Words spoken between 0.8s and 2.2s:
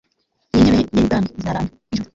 y'ubwami izarambe nk'ijuru